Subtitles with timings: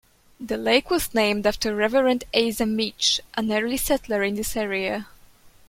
[0.39, 5.05] The lake was named after Reverend Asa Meech, an early settler in this area.